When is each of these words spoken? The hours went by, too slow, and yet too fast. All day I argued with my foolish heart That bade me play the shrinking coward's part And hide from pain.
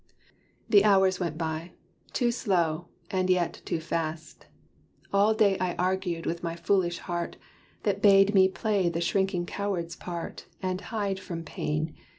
The 0.67 0.83
hours 0.83 1.19
went 1.19 1.37
by, 1.37 1.73
too 2.11 2.31
slow, 2.31 2.87
and 3.11 3.29
yet 3.29 3.61
too 3.65 3.79
fast. 3.79 4.47
All 5.13 5.35
day 5.35 5.59
I 5.59 5.75
argued 5.75 6.25
with 6.25 6.41
my 6.41 6.55
foolish 6.55 6.97
heart 6.97 7.37
That 7.83 8.01
bade 8.01 8.33
me 8.33 8.47
play 8.47 8.89
the 8.89 8.99
shrinking 8.99 9.45
coward's 9.45 9.95
part 9.95 10.47
And 10.59 10.81
hide 10.81 11.19
from 11.19 11.43
pain. 11.43 11.93